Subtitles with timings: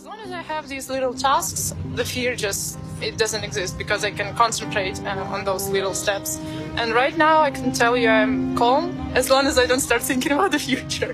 [0.00, 4.02] As long as I have these little tasks, the fear just it doesn't exist because
[4.02, 6.38] I can concentrate uh, on those little steps.
[6.76, 10.00] And right now, I can tell you I'm calm as long as I don't start
[10.00, 11.12] thinking about the future.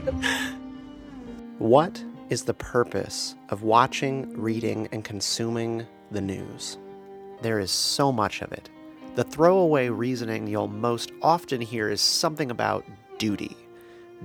[1.58, 6.78] what is the purpose of watching, reading, and consuming the news?
[7.42, 8.70] There is so much of it.
[9.16, 12.84] The throwaway reasoning you'll most often hear is something about
[13.18, 13.56] duty.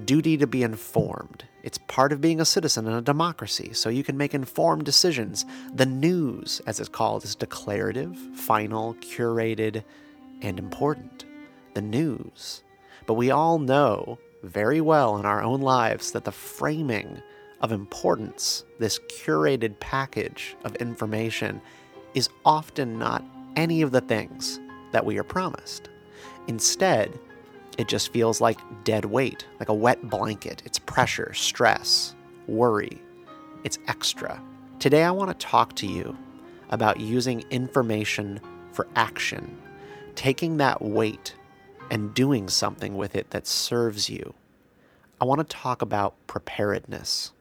[0.05, 1.45] Duty to be informed.
[1.63, 5.45] It's part of being a citizen in a democracy, so you can make informed decisions.
[5.73, 9.83] The news, as it's called, is declarative, final, curated,
[10.41, 11.25] and important.
[11.73, 12.63] The news.
[13.05, 17.21] But we all know very well in our own lives that the framing
[17.61, 21.61] of importance, this curated package of information,
[22.15, 23.23] is often not
[23.55, 24.59] any of the things
[24.91, 25.89] that we are promised.
[26.47, 27.19] Instead,
[27.77, 30.61] it just feels like dead weight, like a wet blanket.
[30.65, 32.15] It's pressure, stress,
[32.47, 33.01] worry.
[33.63, 34.41] It's extra.
[34.79, 36.17] Today, I want to talk to you
[36.69, 38.39] about using information
[38.71, 39.61] for action,
[40.15, 41.35] taking that weight
[41.89, 44.33] and doing something with it that serves you.
[45.19, 47.31] I want to talk about preparedness.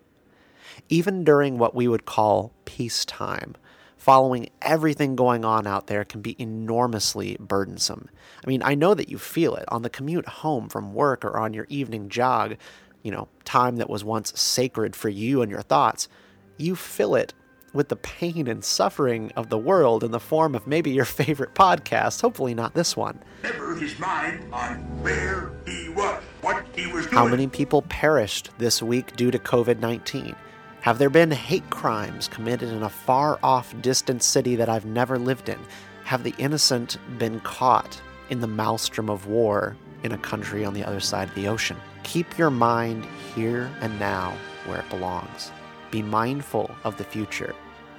[0.89, 3.55] Even during what we would call peacetime,
[4.01, 8.09] following everything going on out there can be enormously burdensome.
[8.43, 11.39] I mean, I know that you feel it on the commute home from work or
[11.39, 12.57] on your evening jog,
[13.03, 16.09] you know, time that was once sacred for you and your thoughts.
[16.57, 17.35] You fill it
[17.75, 21.55] with the pain and suffering of the world in the form of maybe your favorite
[21.55, 23.23] podcast, hopefully not this one.
[23.43, 27.17] Never his mind on where he was, what he was doing.
[27.17, 30.35] How many people perished this week due to COVID 19?
[30.83, 35.19] Have there been hate crimes committed in a far off distant city that I've never
[35.19, 35.59] lived in?
[36.05, 38.01] Have the innocent been caught
[38.31, 41.77] in the maelstrom of war in a country on the other side of the ocean?
[42.03, 45.53] Keep your mind here and now where it belongs.
[45.91, 47.55] Be mindful of the future,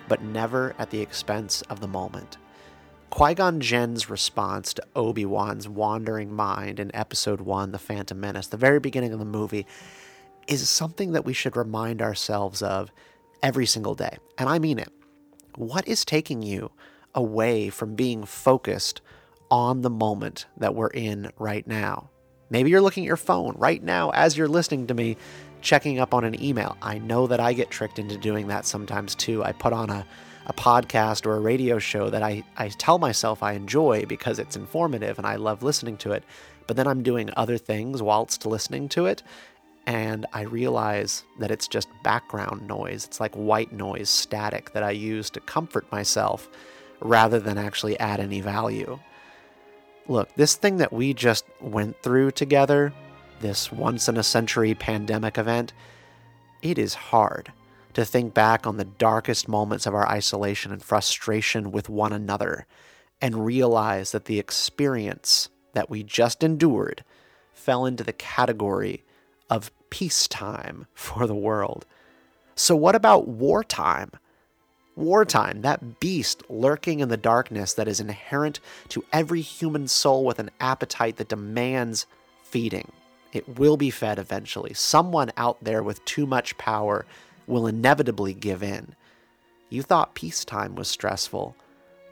[0.07, 2.38] but never at the expense of the moment.
[3.11, 8.47] Qui Gon Jinn's response to Obi Wan's wandering mind in Episode 1, The Phantom Menace,
[8.47, 9.67] the very beginning of the movie,
[10.47, 12.91] is something that we should remind ourselves of
[13.44, 14.18] every single day.
[14.38, 14.91] And I mean it.
[15.56, 16.72] What is taking you
[17.13, 19.01] away from being focused
[19.50, 22.09] on the moment that we're in right now?
[22.50, 25.18] Maybe you're looking at your phone right now as you're listening to me,
[25.62, 26.78] checking up on an email.
[26.81, 29.44] I know that I get tricked into doing that sometimes too.
[29.44, 30.06] I put on a,
[30.47, 34.57] a podcast or a radio show that I, I tell myself I enjoy because it's
[34.57, 36.24] informative and I love listening to it,
[36.68, 39.24] but then I'm doing other things whilst listening to it
[39.88, 43.06] and I realize that it's just background noise.
[43.06, 46.50] It's like white noise, static that I use to comfort myself
[47.00, 49.00] rather than actually add any value.
[50.08, 52.94] Look, this thing that we just went through together,
[53.40, 55.74] this once in a century pandemic event,
[56.62, 57.52] it is hard
[57.94, 62.66] to think back on the darkest moments of our isolation and frustration with one another
[63.19, 67.03] and realize that the experience that we just endured
[67.53, 69.03] fell into the category
[69.51, 71.85] of peacetime for the world.
[72.56, 74.12] So, what about wartime?
[74.95, 80.39] Wartime, that beast lurking in the darkness that is inherent to every human soul with
[80.39, 82.07] an appetite that demands
[82.44, 82.91] feeding.
[83.34, 84.73] It will be fed eventually.
[84.73, 87.06] Someone out there with too much power
[87.47, 88.95] will inevitably give in.
[89.69, 91.56] You thought peacetime was stressful.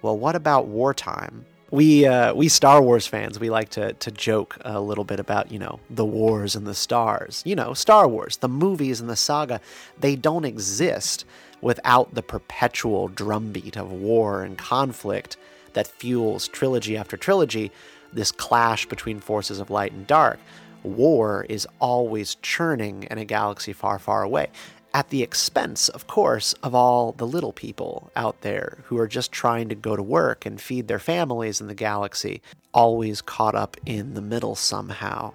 [0.02, 1.46] Well, what about wartime?
[1.72, 5.52] We uh, we Star Wars fans we like to to joke a little bit about
[5.52, 7.44] you know the wars and the stars.
[7.46, 9.62] You know, Star Wars, the movies and the saga,
[10.00, 11.26] they don't exist
[11.62, 15.38] without the perpetual drumbeat of war and conflict
[15.74, 17.72] that fuels trilogy after trilogy.
[18.12, 20.40] This clash between forces of light and dark.
[20.82, 24.48] War is always churning in a galaxy far, far away
[24.94, 29.32] at the expense, of course, of all the little people out there who are just
[29.32, 32.42] trying to go to work and feed their families in the galaxy,
[32.74, 35.34] always caught up in the middle somehow.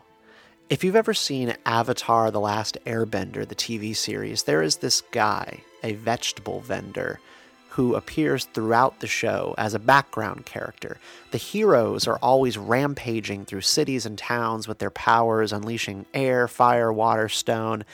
[0.70, 5.62] If you've ever seen Avatar The Last Airbender, the TV series, there is this guy,
[5.82, 7.20] a vegetable vendor,
[7.68, 10.98] who appears throughout the show as a background character.
[11.32, 16.92] The heroes are always rampaging through cities and towns with their powers, unleashing air, fire,
[16.92, 17.84] water, stone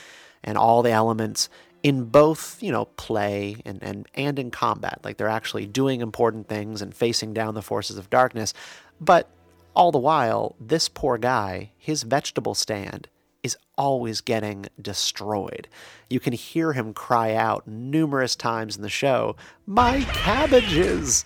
[0.42, 1.48] and all the elements
[1.82, 5.00] in both, you know, play and, and, and in combat.
[5.02, 8.52] Like they're actually doing important things and facing down the forces of darkness.
[9.00, 9.28] But
[9.74, 13.08] all the while, this poor guy, his vegetable stand,
[13.42, 15.68] is always getting destroyed.
[16.10, 19.36] You can hear him cry out numerous times in the show,
[19.66, 21.24] My cabbages!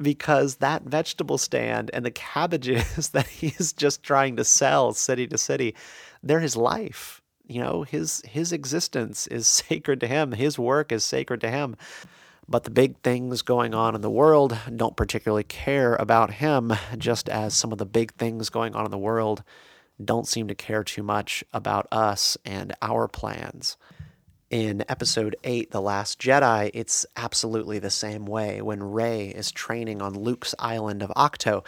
[0.00, 5.36] Because that vegetable stand and the cabbages that he's just trying to sell city to
[5.36, 5.74] city,
[6.22, 7.19] they're his life
[7.50, 10.32] you know, his his existence is sacred to him.
[10.32, 11.76] His work is sacred to him.
[12.48, 17.28] But the big things going on in the world don't particularly care about him, just
[17.28, 19.44] as some of the big things going on in the world
[20.04, 23.76] don't seem to care too much about us and our plans.
[24.50, 30.02] In episode 8, The Last Jedi, it's absolutely the same way when Rey is training
[30.02, 31.62] on Luke's island of Ahch-To,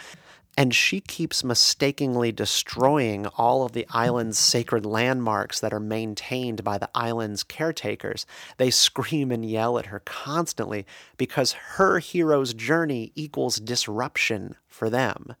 [0.57, 6.77] and she keeps mistakenly destroying all of the island's sacred landmarks that are maintained by
[6.77, 8.25] the island's caretakers.
[8.57, 10.85] They scream and yell at her constantly
[11.17, 15.35] because her hero's journey equals disruption for them.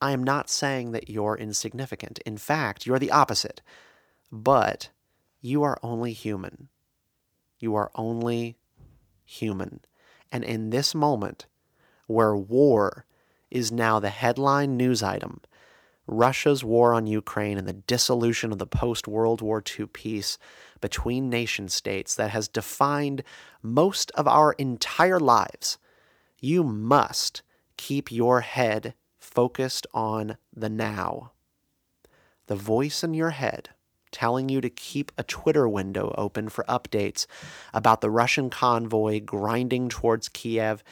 [0.00, 2.18] I am not saying that you're insignificant.
[2.26, 3.62] In fact, you're the opposite.
[4.32, 4.90] But
[5.40, 6.68] you are only human.
[7.60, 8.56] You are only
[9.24, 9.80] human.
[10.32, 11.46] And in this moment,
[12.08, 13.04] where war
[13.52, 15.40] is now the headline news item.
[16.06, 20.38] Russia's war on Ukraine and the dissolution of the post World War II peace
[20.80, 23.22] between nation states that has defined
[23.62, 25.78] most of our entire lives,
[26.40, 27.42] you must
[27.76, 31.32] keep your head focused on the now.
[32.46, 33.68] The voice in your head
[34.10, 37.26] telling you to keep a Twitter window open for updates
[37.72, 40.82] about the Russian convoy grinding towards Kiev,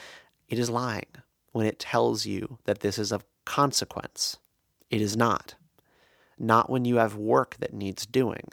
[0.48, 1.09] it is lying
[1.52, 4.38] when it tells you that this is of consequence.
[4.90, 5.54] It is not.
[6.38, 8.48] Not when you have work that needs doing.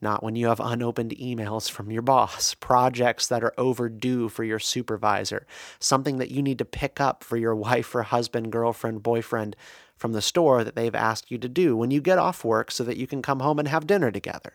[0.00, 4.58] Not when you have unopened emails from your boss, projects that are overdue for your
[4.58, 5.46] supervisor,
[5.78, 9.56] something that you need to pick up for your wife or husband, girlfriend, boyfriend
[9.96, 12.84] from the store that they've asked you to do when you get off work so
[12.84, 14.54] that you can come home and have dinner together.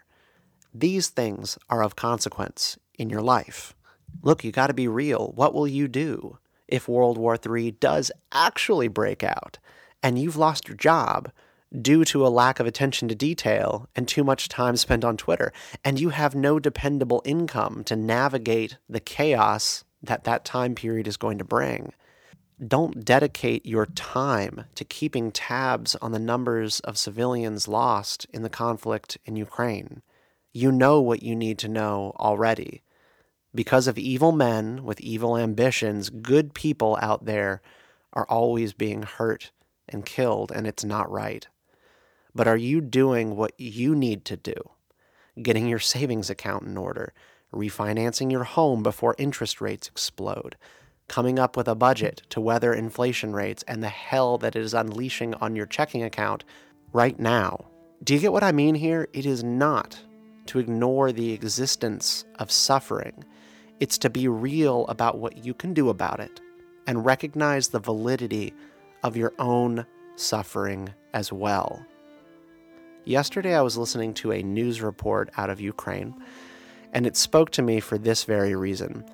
[0.73, 3.73] These things are of consequence in your life.
[4.21, 5.31] Look, you got to be real.
[5.35, 6.38] What will you do?
[6.71, 9.60] If World War III does actually break out
[10.01, 11.31] and you've lost your job
[11.81, 15.51] due to a lack of attention to detail and too much time spent on Twitter,
[15.83, 21.18] and you have no dependable income to navigate the chaos that that time period is
[21.18, 21.94] going to bring.
[22.66, 28.50] Don't dedicate your time to keeping tabs on the numbers of civilians lost in the
[28.50, 30.01] conflict in Ukraine.
[30.51, 32.81] You know what you need to know already.
[33.53, 37.61] Because of evil men with evil ambitions, good people out there
[38.13, 39.51] are always being hurt
[39.87, 41.47] and killed, and it's not right.
[42.35, 44.53] But are you doing what you need to do?
[45.41, 47.11] Getting your savings account in order,
[47.51, 50.55] refinancing your home before interest rates explode,
[51.07, 54.75] coming up with a budget to weather inflation rates and the hell that it is
[54.75, 56.43] unleashing on your checking account
[56.93, 57.65] right now.
[58.03, 59.07] Do you get what I mean here?
[59.11, 59.99] It is not
[60.45, 63.25] to ignore the existence of suffering
[63.79, 66.41] it's to be real about what you can do about it
[66.87, 68.53] and recognize the validity
[69.03, 69.85] of your own
[70.15, 71.85] suffering as well.
[73.05, 76.13] Yesterday, I was listening to a news report out of Ukraine,
[76.93, 79.05] and it spoke to me for this very reason.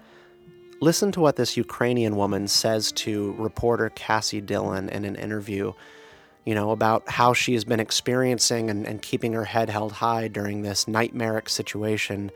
[0.82, 5.74] Listen to what this Ukrainian woman says to reporter Cassie Dillon in an interview,
[6.46, 10.28] you know, about how she has been experiencing and, and keeping her head held high
[10.28, 12.32] during this nightmaric situation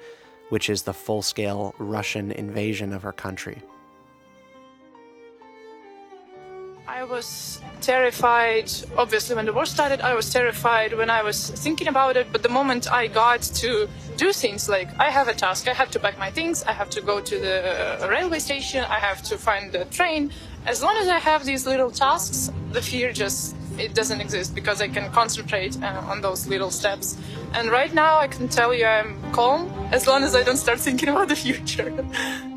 [0.50, 3.62] which is the full scale Russian invasion of her country.
[6.88, 8.72] I was terrified.
[8.98, 12.32] Obviously, when the war started, I was terrified when I was thinking about it.
[12.32, 13.88] But the moment I got to
[14.18, 16.90] do things like I have a task, I have to pack my things, I have
[16.90, 20.32] to go to the railway station, I have to find the train.
[20.66, 24.82] As long as I have these little tasks, the fear just it doesn't exist because
[24.82, 27.18] I can concentrate uh, on those little steps.
[27.54, 30.80] And right now, I can tell you I'm calm as long as I don't start
[30.80, 31.90] thinking about the future.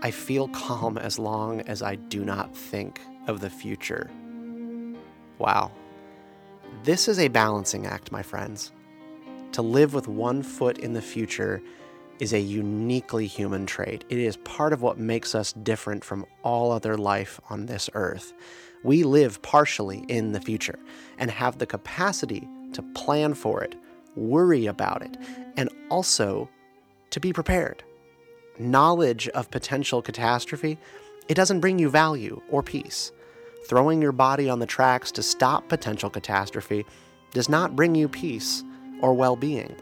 [0.00, 4.08] I feel calm as long as I do not think of the future.
[5.38, 5.72] Wow.
[6.84, 8.70] This is a balancing act, my friends.
[9.52, 11.60] To live with one foot in the future
[12.20, 14.04] is a uniquely human trait.
[14.08, 18.32] It is part of what makes us different from all other life on this earth.
[18.84, 20.78] We live partially in the future
[21.18, 23.74] and have the capacity to plan for it,
[24.16, 25.16] worry about it,
[25.56, 26.48] and also
[27.10, 27.82] to be prepared.
[28.58, 30.78] Knowledge of potential catastrophe,
[31.28, 33.12] it doesn't bring you value or peace.
[33.68, 36.86] Throwing your body on the tracks to stop potential catastrophe
[37.32, 38.64] does not bring you peace
[39.00, 39.74] or well being.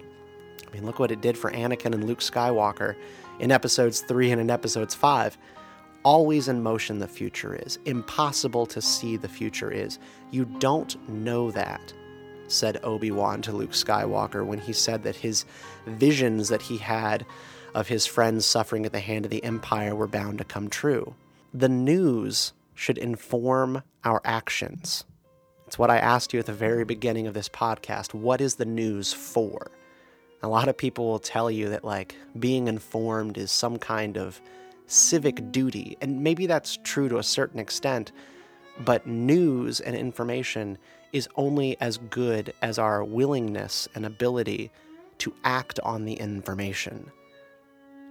[0.66, 2.96] I mean, look what it did for Anakin and Luke Skywalker
[3.38, 5.38] in episodes 3 and in episodes 5
[6.06, 9.98] always in motion the future is, impossible to see the future is.
[10.30, 11.92] You don't know that,
[12.46, 15.44] said Obi Wan to Luke Skywalker when he said that his
[15.84, 17.26] visions that he had
[17.74, 21.12] of his friends suffering at the hand of the Empire were bound to come true.
[21.52, 25.04] The news should inform our actions.
[25.66, 28.14] It's what I asked you at the very beginning of this podcast.
[28.14, 29.72] What is the news for?
[30.42, 34.40] A lot of people will tell you that, like, being informed is some kind of
[34.86, 38.12] civic duty, and maybe that's true to a certain extent,
[38.84, 40.78] but news and information
[41.12, 44.70] is only as good as our willingness and ability
[45.18, 47.10] to act on the information.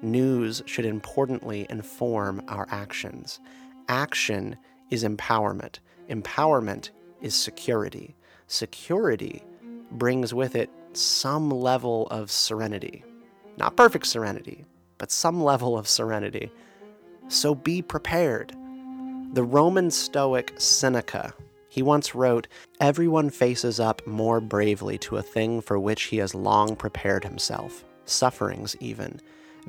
[0.01, 3.39] News should importantly inform our actions.
[3.87, 4.57] Action
[4.89, 5.79] is empowerment.
[6.09, 6.89] Empowerment
[7.21, 8.15] is security.
[8.47, 9.43] Security
[9.91, 13.03] brings with it some level of serenity.
[13.57, 14.65] Not perfect serenity,
[14.97, 16.51] but some level of serenity.
[17.27, 18.55] So be prepared.
[19.33, 21.33] The Roman Stoic Seneca,
[21.69, 22.47] he once wrote,
[22.79, 27.83] Everyone faces up more bravely to a thing for which he has long prepared himself,
[28.05, 29.19] sufferings even,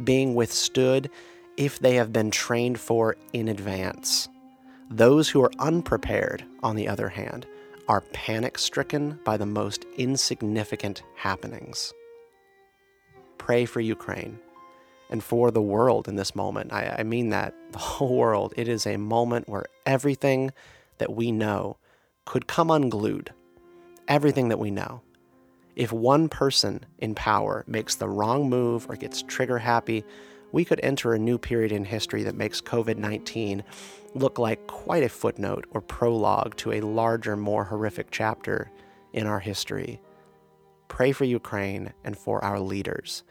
[0.05, 1.11] being withstood
[1.57, 4.29] if they have been trained for in advance.
[4.91, 7.47] Those who are unprepared, on the other hand,
[7.89, 11.93] are panic stricken by the most insignificant happenings.
[13.39, 14.39] Pray for Ukraine
[15.11, 16.73] and for the world in this moment.
[16.73, 18.55] I, I, mean that, the whole world.
[18.57, 20.53] It is a moment where everything
[20.99, 21.77] that we know
[22.25, 23.33] could come unglued.
[24.09, 25.03] Everything that we know.
[25.77, 30.05] If one person in power makes the wrong move or gets trigger happy,
[30.57, 33.63] we could enter a new period in history that makes COVID 19
[34.15, 38.71] look like quite a footnote or prologue to a larger, more horrific chapter
[39.13, 40.01] in our history.
[40.89, 43.23] Pray for Ukraine and for our leaders.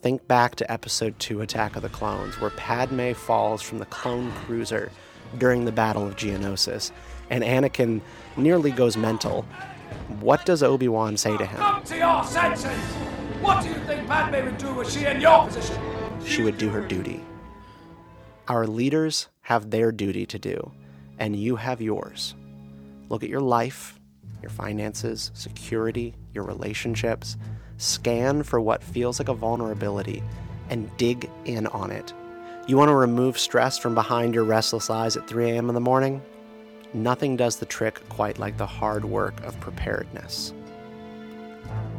[0.00, 4.32] Think back to episode 2 Attack of the Clones, where Padme falls from the clone
[4.46, 4.90] cruiser
[5.36, 6.92] during the Battle of Geonosis,
[7.28, 8.00] and Anakin
[8.38, 9.42] nearly goes mental.
[10.20, 11.58] What does Obi Wan say to him?
[11.58, 12.70] Come to your senses!
[13.42, 15.99] What do you think Padme would do were she in your position?
[16.24, 17.22] She would do her duty.
[18.48, 20.72] Our leaders have their duty to do,
[21.18, 22.34] and you have yours.
[23.08, 23.98] Look at your life,
[24.42, 27.36] your finances, security, your relationships.
[27.76, 30.22] Scan for what feels like a vulnerability
[30.68, 32.12] and dig in on it.
[32.66, 35.68] You want to remove stress from behind your restless eyes at 3 a.m.
[35.68, 36.22] in the morning?
[36.92, 40.52] Nothing does the trick quite like the hard work of preparedness.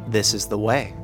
[0.08, 0.94] This is the way.